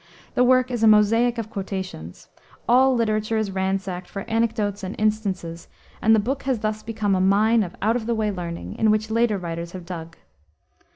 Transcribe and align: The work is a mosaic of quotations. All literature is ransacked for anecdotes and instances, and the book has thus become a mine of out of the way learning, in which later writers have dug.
The 0.33 0.43
work 0.43 0.71
is 0.71 0.81
a 0.81 0.87
mosaic 0.87 1.37
of 1.37 1.51
quotations. 1.51 2.27
All 2.67 2.95
literature 2.95 3.37
is 3.37 3.51
ransacked 3.51 4.09
for 4.09 4.27
anecdotes 4.27 4.81
and 4.83 4.95
instances, 4.97 5.67
and 6.01 6.15
the 6.15 6.19
book 6.19 6.41
has 6.41 6.61
thus 6.61 6.81
become 6.81 7.13
a 7.13 7.21
mine 7.21 7.61
of 7.61 7.75
out 7.83 7.95
of 7.95 8.07
the 8.07 8.15
way 8.15 8.31
learning, 8.31 8.77
in 8.77 8.89
which 8.89 9.11
later 9.11 9.37
writers 9.37 9.73
have 9.73 9.85
dug. 9.85 10.17